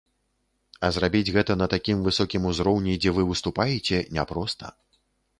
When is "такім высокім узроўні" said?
1.73-2.95